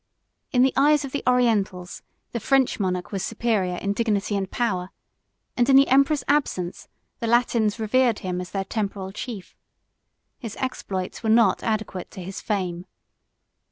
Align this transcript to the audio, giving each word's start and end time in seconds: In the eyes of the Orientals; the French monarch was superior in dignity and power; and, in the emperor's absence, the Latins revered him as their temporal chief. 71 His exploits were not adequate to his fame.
In 0.51 0.63
the 0.63 0.73
eyes 0.75 1.05
of 1.05 1.11
the 1.11 1.21
Orientals; 1.27 2.01
the 2.31 2.39
French 2.39 2.79
monarch 2.79 3.11
was 3.11 3.23
superior 3.23 3.75
in 3.77 3.93
dignity 3.93 4.35
and 4.35 4.49
power; 4.49 4.89
and, 5.55 5.69
in 5.69 5.75
the 5.75 5.89
emperor's 5.89 6.23
absence, 6.27 6.87
the 7.19 7.27
Latins 7.27 7.79
revered 7.79 8.17
him 8.25 8.41
as 8.41 8.49
their 8.49 8.65
temporal 8.65 9.11
chief. 9.11 9.55
71 10.39 10.39
His 10.39 10.55
exploits 10.55 11.21
were 11.21 11.29
not 11.29 11.61
adequate 11.61 12.09
to 12.09 12.23
his 12.23 12.41
fame. 12.41 12.87